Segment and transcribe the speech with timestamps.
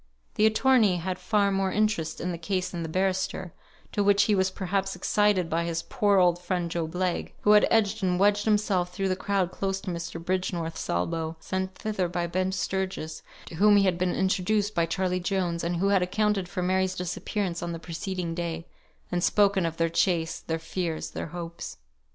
[0.33, 3.53] The attorney had far more interest in the case than the barrister,
[3.91, 7.67] to which he was perhaps excited by his poor old friend Job Legh; who had
[7.69, 10.19] edged and wedged himself through the crowd close to Mr.
[10.19, 15.19] Bridgenorth's elbow, sent thither by Ben Sturgis, to whom he had been "introduced" by Charley
[15.19, 18.65] Jones, and who had accounted for Mary's disappearance on the preceding day,
[19.11, 21.77] and spoken of their chase, their fears, their hopes.